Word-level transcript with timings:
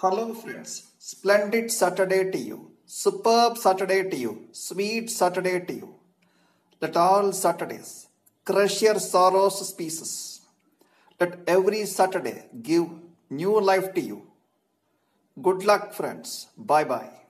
Hello 0.00 0.34
friends, 0.34 0.72
splendid 0.98 1.70
Saturday 1.72 2.30
to 2.30 2.36
you, 2.38 2.70
superb 2.84 3.56
Saturday 3.56 4.02
to 4.10 4.16
you, 4.16 4.32
sweet 4.52 5.08
Saturday 5.10 5.58
to 5.60 5.72
you. 5.72 5.94
Let 6.82 6.98
all 6.98 7.32
Saturdays 7.32 8.06
crush 8.44 8.82
your 8.82 8.98
sorrows 8.98 9.72
pieces. 9.72 10.42
Let 11.18 11.38
every 11.46 11.86
Saturday 11.86 12.44
give 12.62 12.88
new 13.30 13.58
life 13.58 13.94
to 13.94 14.02
you. 14.02 14.26
Good 15.40 15.64
luck 15.64 15.94
friends. 15.94 16.48
Bye 16.58 16.84
bye. 16.84 17.25